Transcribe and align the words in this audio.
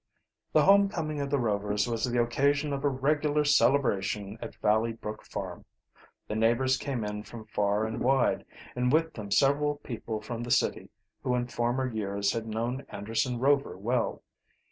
The 0.51 0.63
home 0.63 0.89
coming 0.89 1.21
of 1.21 1.29
the 1.29 1.37
Rovers 1.37 1.87
was 1.87 2.05
the 2.05 2.19
occasion 2.23 2.73
of 2.73 2.83
a 2.83 2.89
regular 2.89 3.45
celebration 3.45 4.39
at 4.41 4.55
Valley 4.55 4.93
Brook 4.93 5.23
farm. 5.23 5.63
The 6.27 6.33
neighbors 6.35 6.75
came 6.75 7.03
in 7.05 7.21
from 7.21 7.45
far 7.45 7.85
and 7.85 7.99
wide 7.99 8.43
and 8.75 8.91
with 8.91 9.13
them 9.13 9.29
several 9.29 9.75
people 9.75 10.19
from 10.19 10.41
the 10.41 10.49
city 10.49 10.89
who 11.21 11.35
in 11.35 11.49
former 11.49 11.87
years 11.87 12.31
had 12.33 12.47
known 12.47 12.83
Anderson 12.89 13.37
Rover 13.37 13.77
well. 13.77 14.23